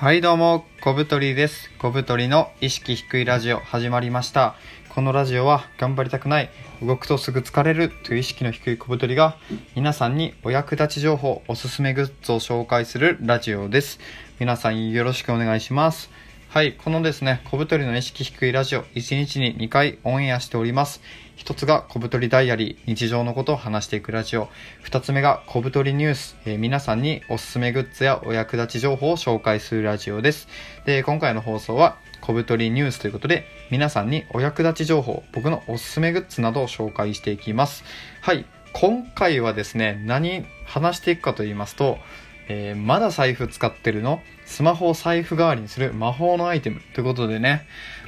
[0.00, 1.72] はいどうも、小太りです。
[1.80, 4.54] 小太りの意識低いラジオ始まりました。
[4.90, 6.50] このラジオは頑張りたくない、
[6.80, 9.36] 動くとすぐ疲れるという意識の低い小太りが
[9.74, 13.98] 皆さんにお役立ち情報、おすすめグッズを紹介するラジオです。
[14.38, 16.10] 皆さんよろしくお願いします。
[16.50, 21.02] はい、このですね、小太りの意識低いラジオ、1日に2回オンエアしております。
[21.36, 24.48] 一つが小太りダイアリー、日常のことを話していくラジオ。
[24.80, 30.48] 二つ目が小太りニュース、えー皆さんにおすすめグッズやお役立ち情報を紹介するラジオです。
[30.86, 37.84] で、今回の放送は小太りニュースということで、皆さんにお役立ち情報、僕のおすすめグッズなどを紹介していきます。
[38.22, 41.98] はい、今回はですね、何話していくかと言いますと、
[42.48, 44.22] えーまだ財布使ってるの？
[44.46, 47.66] スマホを財布代わりにする魔法のアイテムということでね、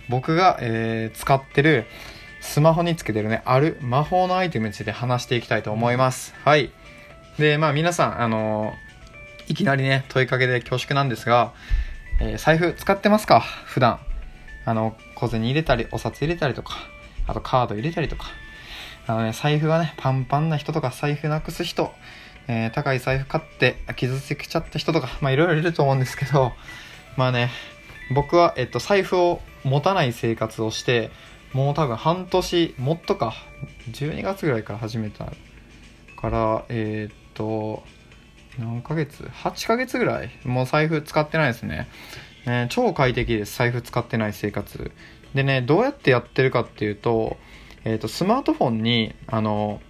[0.08, 1.84] 僕が、えー使ってる
[2.40, 6.34] スマホにつけてるね、ある魔法のアイテムについて話していきたいと思います。
[6.44, 6.70] はい。
[7.38, 11.52] で、まあ皆さん、あのーいきなりね、問いかけで恐縮なんですが、
[12.20, 13.41] えー財布使ってますか？
[13.41, 14.00] 普段。
[14.64, 16.75] あの、小銭入れたり、お札入れたりとか、
[17.27, 18.27] あとカード入れたりとか。
[19.06, 21.92] あのね、財布がね、パンパンな人とか、財布なくす人、
[22.48, 26.52] えー高い財布買って傷つけちゃった人とか、まあいろいろいると思うんですけど、
[27.16, 27.50] まあね、
[28.14, 31.10] 僕は、えっと、財布を持たない生活をして、
[31.52, 33.34] もう多分半年、もっとか、
[33.91, 35.32] 12月ぐらいから始めた
[36.16, 37.82] から、えーっと、
[38.58, 41.88] 何ヶ月 ?8 ヶ月ぐらいもう財布使ってないですね。
[42.47, 43.56] ね超快適です。
[43.58, 44.92] 財布使ってない生活。
[45.34, 47.36] でね、どうやってやってるかっていうと、
[47.84, 49.80] えーっと、スマートフォンに、あの、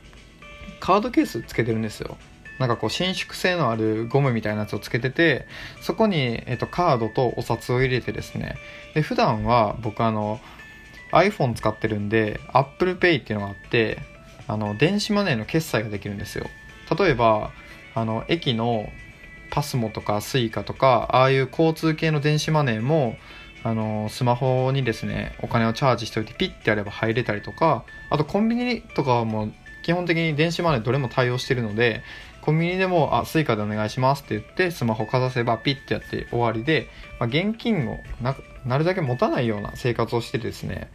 [0.80, 2.16] カードケースつけてるんですよ。
[2.60, 5.46] なんかこう伸縮性のあるゴムみたいなやつをつけてて、
[5.80, 8.56] そこに、えっと、カードとお札を入れてですね。
[8.94, 10.40] で、普段は僕あの、
[11.12, 13.98] iPhone 使ってるんで Apple Pay っていうのがあって
[14.46, 16.46] あの電子マネーの決済ができるんですよ
[16.98, 17.52] 例えば
[17.94, 18.90] あの駅の
[19.50, 23.16] PASMO とか Suica とかああいう交通系の電子マネーも
[23.62, 32.02] あのスマホにですねお金をチャージしておいてピッてやれば入れたりとかあとコンビニとかはもう基本的に電子マネーどれも対応してるので
[32.42, 37.98] コンビニでも、あ、 Suica でお願いしますって言って、スマホかざせばピッてやって終わりで、まあ、現金を
[38.64, 40.90] なるだけ持たないような生活をしてですね、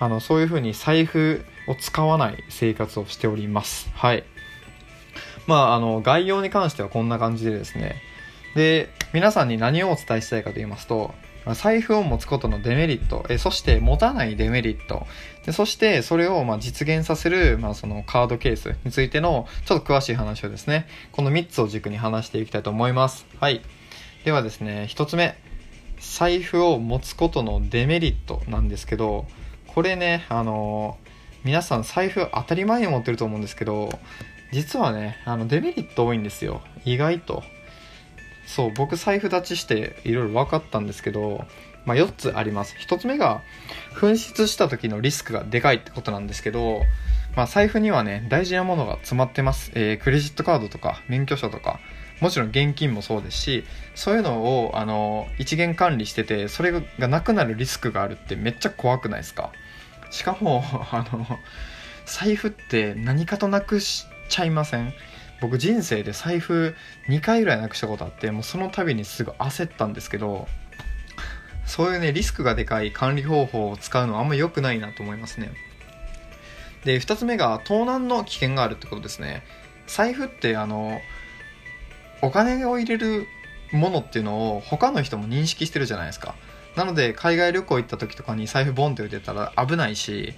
[0.00, 3.90] あの、そういう風に財布を使わない生活をしております。
[3.94, 4.24] はい。
[5.46, 7.96] まあ、あの、概要に関してはこんな感じでですね。
[8.54, 11.14] で、皆さんに何をお伝えしたいかと言いますと、
[11.52, 15.06] 財布を持つことのデメリット、えそして持たないデメリット、
[15.44, 23.26] でそしてそれをま実現させる、まあ、そのカードケースについてのちょっと詳しい話をですね、この3つを軸に話していきたいと思います。
[23.40, 23.60] はい。
[24.24, 25.36] ではですね、1つ目、
[26.00, 29.26] 財布を持つことのデメリットなんですけど、
[29.66, 30.96] これね、あの
[31.44, 33.90] 皆さん財布当たり前に持ってると思うんですけど、
[34.50, 36.62] 実はね、あのデメリット多いんですよ。
[36.84, 37.42] 意外と。
[38.46, 41.44] そう、僕財布立ちしていろいろ分かったんですけど、
[41.86, 42.76] まあ、4つあります。
[42.78, 43.42] 1つ目が、
[43.94, 46.82] 紛失した時のリスクがでかいってことなんですけど、
[47.36, 49.70] まあ、財布にはね、大事なものが詰まってます。
[49.74, 51.80] えークレジットカードとか、免許証とか、
[52.20, 59.50] もちろん現金もそうですし、そういうのを、あの、一元管理してて、それがなくなるリスクがあるってめっちゃ怖くないですか？
[60.10, 60.62] しかも、
[60.92, 61.26] あの、
[62.06, 64.94] 財布って何かとなくしちゃいません？
[65.40, 66.74] 僕人生で財布
[67.08, 70.46] 2回ぐらいなくしたことあってもうその度にすぐ焦ったんですけど
[71.66, 75.52] そういうねリスクがでかい管理方法を使うのはあんま良くないなと思いますね。
[76.84, 79.42] で2つ目が盗難の危険があるってことですね。
[79.86, 81.00] 財布ってあの
[82.22, 83.26] お金を入れる
[83.72, 86.34] ものっていうのを他の人も認識してるじゃないですか。
[86.76, 90.34] なので海外旅行行った時とかに財布ボンって置いてたら危ないし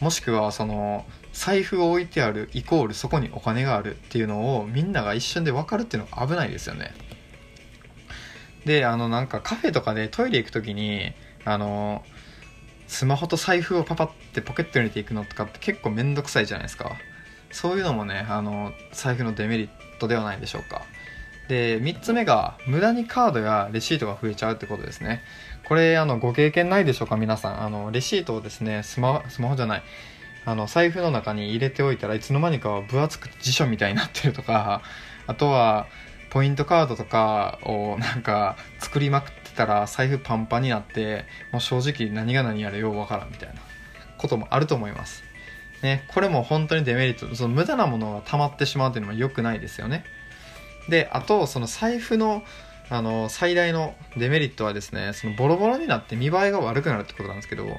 [0.00, 6.94] もしくはその財布を置いてあるイコールそこにお金があるっていうのをみんなが一瞬で分かるっていうのが危ないですよね。
[8.64, 11.12] であのなんかカフェとかでトイレ行く時に
[11.44, 12.04] あの
[12.86, 16.96] スマホと財布をパパってポケットに入れていくのとかって結構めんどくさいじゃないですか。
[17.52, 19.68] そういうのもねあの財布のデメリッ
[19.98, 20.82] トではないでしょうか。
[21.50, 25.20] で3つ目が無駄にカードやレシートが増えちゃうってことですね。
[25.68, 27.62] これあのご経験ないでしょうか皆さん。
[27.62, 29.82] あのレシートをですねスマスマホじゃない。
[30.44, 34.80] あの財布の中に入れておいたらいつの間にか分厚く辞書みたいになってるとか
[35.26, 35.88] あとは
[36.30, 43.60] ポイントカードとかをなんか作りまくってたら財布パンパンになってもう正直何が何やらようわからんみたいな
[44.18, 45.24] こともあると思います。
[45.82, 47.34] ねこれも本当にデメリット。
[47.34, 50.04] その無駄なものが溜まってしまうというのは良くないですよね。
[50.90, 52.42] であとその財布の
[52.90, 57.74] あの最大のデメリットはですねそのボロボロになって見栄えが悪くなるってことなんですけど、ま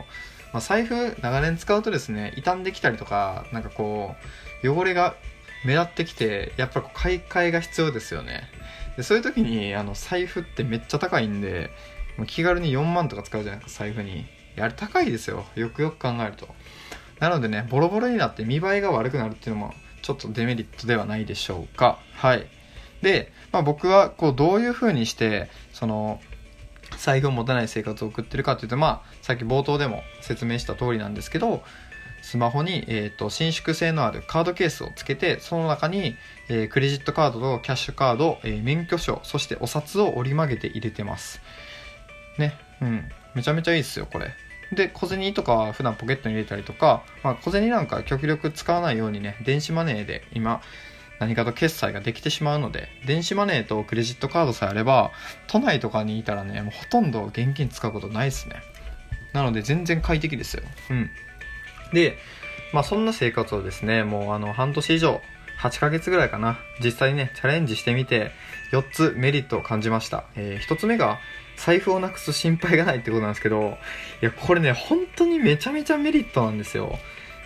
[0.54, 4.16] あ、財布長年使うとですね傷んできたりとかなんかこ
[4.64, 5.16] う汚れが
[5.66, 8.44] 目立ってきてやっぱこう買い替えが必要ですよね。
[8.96, 11.70] でそういう時にあの財布ってめっちゃ高いんで
[12.28, 14.26] 気軽に4万とか使うじゃないですか財布に。
[14.60, 15.46] あれ高いですよ。
[15.56, 16.48] よくよく考えると。
[17.20, 22.00] なのでねボロボロになって見栄えが悪くなるっていうのもちょっとデメリットではないでしょうか。
[22.14, 22.48] はい。
[23.02, 26.20] で、まあ、僕はこうどういう風にしてその
[26.98, 31.64] 財布を持たない生活を送ってるかというとまあさっき冒頭でも説明した通りなんですけど
[32.22, 36.16] スマホに、えーと、伸縮性のあるカードケースをつけてその中に、
[36.50, 41.42] えー、クレジットカードとキャッシュカード、えー、免許証そしてお札を折り曲げて入れてます。
[42.38, 42.54] ね。
[42.82, 43.10] うん。
[43.34, 44.32] めちゃめちゃいいですよこれ。
[44.72, 50.62] で小銭とかは普段ポケットに入れたりとか、まあ、小銭なんか極力使わないようにね電子マネーで今
[51.22, 55.12] 何かと決済ができてしまうので電子マネーとクレジットカードさえあれば
[55.48, 58.56] 都内とかにいたらねもうほとんど現金使うことないですね
[59.32, 61.10] なので全然快適ですようん
[61.94, 62.18] で、
[62.74, 65.22] まあそんな生活をですね、もうあの半年以上、
[65.62, 68.32] 8ヶ月ぐらいかな、実際にね、チャレンジしてみて、
[68.72, 70.26] 4つメリットを感じました。
[70.36, 71.20] えー、1つ目が、
[71.58, 73.78] 財布をなくす心配がないってことなんですけど、
[74.22, 76.98] いや、これね、本当にめちゃめちゃメリットなんですよ。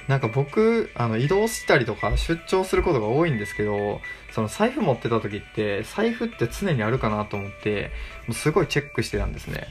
[0.07, 7.91] なんか僕、あの、移動したりとか出張することが多いんですけど、その財布持ってた時って、財布って常にあるかなと思って、
[8.27, 9.67] もうすごいチェックしてたんですね。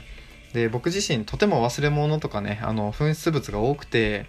[0.53, 4.25] で、僕自身とても忘れ物とかね、あの、紛失物が多くて、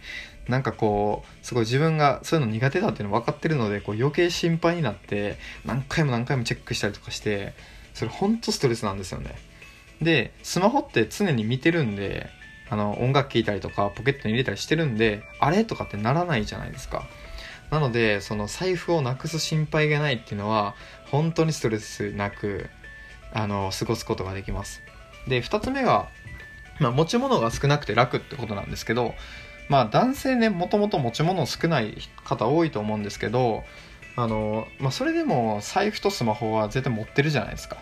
[0.48, 7.52] なんかこうすごい自分がそういうの苦手だっていうの分かってるのでこう余計心配になって何回も何回もチェックしたりとかして
[7.94, 9.34] それほんとストレスなんですよね
[10.00, 12.28] でスマホって常に見てるんで
[12.68, 17.06] あの音楽聴いたりとかポケットに入れたりしてるんであれとかってならないじゃないですか。
[17.70, 20.74] なのでその財布をなくす心配がないっていうのは
[21.10, 22.70] 本当にストレスなく
[23.32, 24.82] あの過ごすことができます。
[25.26, 26.08] で2つ目が、
[26.78, 29.14] まあ、持ち物が少なくて楽ってことなんですけど
[29.68, 33.64] まあ男性ねもともと持ち物少ない方多いと思うんですけど
[34.14, 37.78] あの、まあ、それでも財布とスマホは絶対持ってるじゃないですか。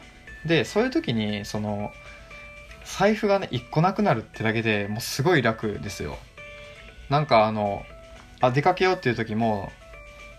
[0.47, 1.93] でそういう時にその
[2.85, 6.19] 財布がね1個なくなるってだけでもうすごい楽ですよ。
[7.09, 7.85] なんかあの
[8.41, 9.73] あ出かけようっていう時も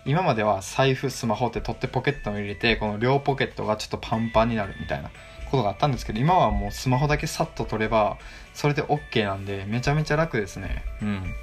[0.04, 5.10] 今までは財布スマホって取ってポケットに入れてこの両ポケットがちょっとパンパンになるみたいな
[5.50, 8.18] ことがあったんですけど今はもうスマホだけサッと取れば
[8.54, 10.84] それで OK なんでめちゃめちゃ楽ですね。
[11.02, 11.34] うん。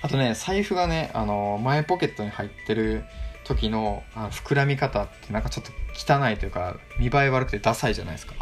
[0.00, 3.04] あとね財布がねあの前ポケットに入ってる
[3.44, 8.34] 時のあの膨らみ方ってなんかちょっと汚いというか見栄え悪くてダサいじゃないですか。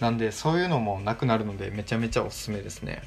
[0.00, 3.02] なんでそういうのもなくなるのでめちゃめちゃおすすめですね。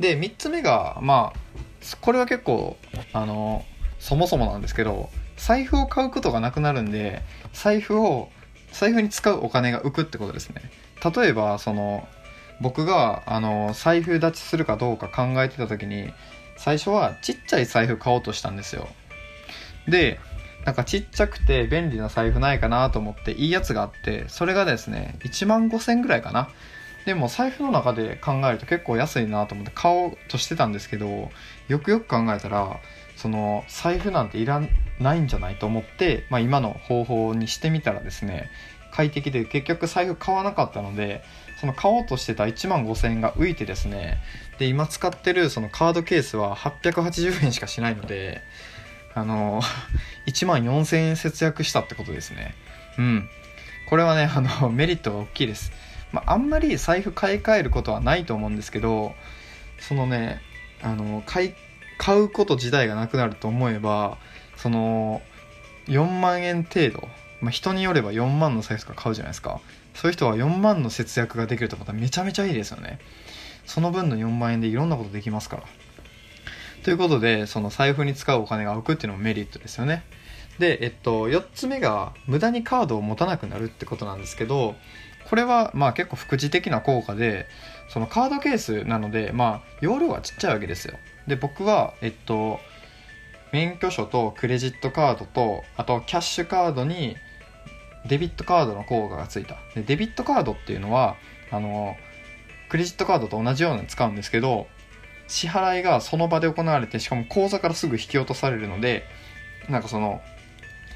[0.00, 2.76] で3つ目がまあこれは結構
[3.12, 3.64] あの
[3.98, 7.22] そもそもなんですけど財布を買うことがなくなるんで
[7.52, 8.30] 財布を
[8.72, 10.70] 財布に使うお金が浮くってことですね。
[11.16, 12.06] 例えばその
[12.60, 16.12] 僕があの財布立ちするかどうか考えてた時に
[16.56, 18.88] 最初はちっちゃい財布買おうとしたんですよ。
[19.88, 20.18] で
[20.64, 26.48] なんかちっちゃくて便利な財布ないかなと思っていいやつがあってそれがですね1万5000円ぐらいかな。
[27.04, 31.30] でも財布の中で考えると結構安いなと思って買おうとしてたんですけど
[31.68, 32.80] よくよく考えたら
[33.14, 34.60] その財布なんていら
[34.98, 38.50] ないんじゃないと思って、まあ、今の方法にしてみたらですね
[38.90, 41.22] 快適で結局財布買わなかったので
[41.60, 44.18] その買おうとしてた1万5000円が浮いてですね
[44.58, 48.42] で今使ってるそのカードケースは880円しかしないので
[49.16, 49.60] あの
[50.28, 52.54] 1万4000円節約したってことですね。
[52.98, 53.28] うん。
[53.86, 55.72] これはねあの メリットが大きいです、
[56.12, 59.14] まあ、あんまり財布買い替えることはないと思うんですけど
[59.78, 60.40] そのね
[60.82, 61.54] あの買い
[61.98, 64.18] 買うこと自体がなくなると思えば
[64.56, 65.22] その
[65.86, 67.08] 4万円程度、
[67.40, 69.60] まあ、人によれば4万の財布とか買うじゃないですか。
[69.94, 72.98] そういう人は4万の節約ができるとまためちゃめちゃいいですよね。
[73.64, 75.62] その分の4万円でいろんなことできますから。
[76.82, 80.04] ということでその財布に使うお金が浮くっていうのもメリットですよね。
[80.58, 84.74] でえっと4つ目が無駄にカードを持たなくなるってことなんですけど
[85.28, 87.46] これはまあ結構副次的な効果で
[87.88, 90.98] そのカードケースなのでまあ容量がちっちゃいわけですよ。
[91.26, 92.60] で僕はえっと
[93.52, 97.16] 免許証とクレジットカードとあとキャッシュカードに
[98.06, 99.56] デビットカードの効果がついた。
[99.74, 101.16] でデビットカードっていうのは
[101.50, 101.96] あの
[102.68, 104.66] クレジットカードと同じように使うんですけど
[105.28, 109.04] 支払いがその場で行われてしかも口座からすぐ引き落とされるので
[109.68, 110.20] なんかその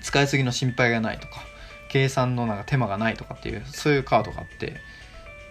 [0.01, 1.45] 使いすぎの心配がないとか
[1.89, 4.77] 計算のなんか手間がないとかっていうそういうカードがあって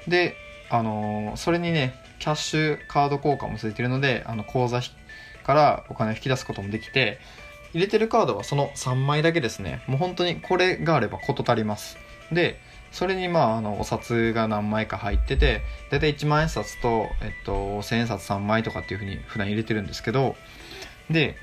[0.08, 0.36] で
[0.70, 4.82] あのそれにねキャッシュカード効果もついてるのであの口座
[5.44, 7.20] からお金を引き出すこともできて
[7.74, 9.84] 入れてるカードはその3枚だけですね。
[9.88, 11.98] もう本当にこれがあれば事足ります。
[12.32, 12.60] で
[12.92, 20.36] それにまああのお札が何枚か入ってて大体1万円札と、えっと、1000円札3枚とかっていうふうに普段入れてるんですけど
[21.10, 21.38] で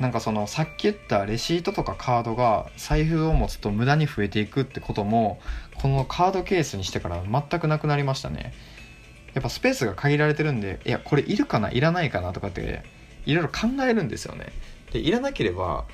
[0.00, 5.40] なんかそのさっき言ったレシートとかカードが財布を持つと無駄に増えていくってことも
[5.74, 8.54] このカードケースにしてから全くなくなりましたね。
[9.34, 12.82] やっぱスペースが限られてるんでいやこれいるかないらないかなとかって
[13.26, 14.52] いろいろ考えるんですよね。
[14.90, 15.84] でいらなければ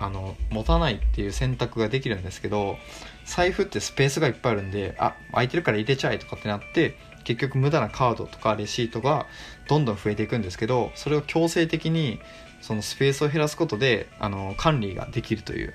[0.00, 2.78] あの持たないっていう選択ができるんですけど
[3.26, 9.26] 財布ってスペースがいっぱいあるんであ空いてるから入れちゃえとかってなって結局無駄なカードとかレシートが
[9.68, 12.18] どんどん増えていくんですけどそれを強制的に
[12.62, 15.74] そのスペースを減らすことであの管理ができるという。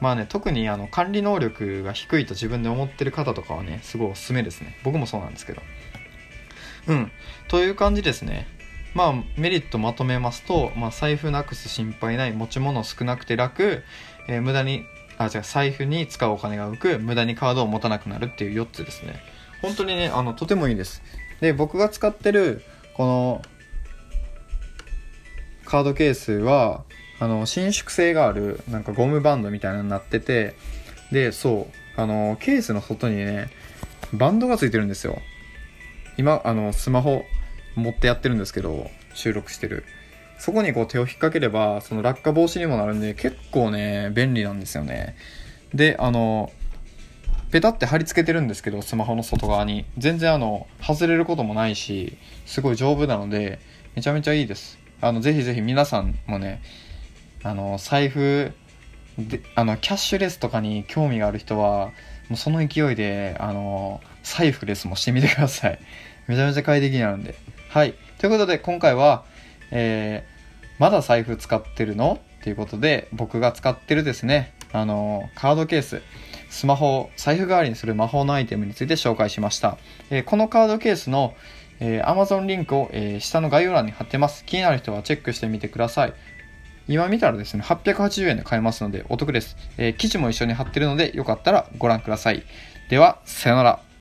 [0.00, 4.78] まあね特にあの管理能力が低いと自分で思ってる方とかはねすごいおすすめですね。
[4.84, 5.62] 僕もそうなんですけど。
[6.86, 7.10] うん。
[7.48, 8.46] という感じですね。
[8.94, 13.82] まあメリットまとめますと、まあ、財布なくす心配ない持ち物少なくて楽、
[14.28, 14.84] えー、無駄に
[15.18, 19.20] あじゃ財布に使うお金が浮く無駄にカードを持たなくなるっていう4つですね。
[19.62, 21.02] 本当にねあのとてもいいです。
[21.40, 22.62] で僕が使ってる
[22.94, 23.42] この
[25.64, 26.84] カードケースは
[27.20, 30.54] あの伸縮性があるなんかゴムバンドみたいなのになってて
[31.10, 33.50] でそうあのケースの外にね
[34.12, 35.18] バンドがついてるんですよ。
[36.16, 37.24] 今あのスマホ
[37.74, 39.84] 持ってやってるんですけど収録してる。
[40.38, 45.16] そこにこう手を引っ掛ければその落下防止にもなるんで結構ね便利なんですよね。
[45.74, 46.52] であの
[47.50, 49.84] ペタって貼り付けてるんですけどスマホの外側に。
[49.98, 53.58] 全然あの外れることもないしすごい丈夫なので
[53.96, 54.78] めちゃめちゃいいです。
[55.00, 56.62] あのぜひぜひ皆さんもね
[57.42, 58.52] あの財布
[59.18, 61.86] であのキャッシュレスとかに興味がある人は
[62.28, 65.78] もうその勢いであの財布レスもしてみてください。
[66.28, 67.34] めちゃめちゃ快適になるんで。
[67.68, 69.24] はいということで今回は
[69.70, 72.18] えー、まだ財布使ってるの？
[72.40, 76.00] っていうことで僕が使ってるですねあのカードケース
[76.50, 79.76] スマホを財布代わりにする魔法のアイテムについて紹介しました。
[80.10, 81.34] えー、このカードケースの、
[81.78, 84.46] えー、Amazon リンクを、えー、下の概要欄に貼ってます。
[84.46, 86.14] 気になる人はチェックしてみてください。
[86.88, 89.58] 今見たらですね、880円で買えますのでお得です。
[89.76, 92.42] えー、記事も一緒に貼ってるのでよかったらご覧ください。
[92.88, 93.87] では、さよなら。